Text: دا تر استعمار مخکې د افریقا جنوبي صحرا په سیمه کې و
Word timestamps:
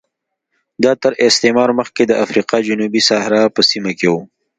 دا 0.83 0.91
تر 1.03 1.11
استعمار 1.27 1.69
مخکې 1.79 2.03
د 2.05 2.11
افریقا 2.25 2.57
جنوبي 2.67 3.01
صحرا 3.09 3.43
په 3.55 3.61
سیمه 3.69 3.91
کې 3.99 4.07
و 4.11 4.15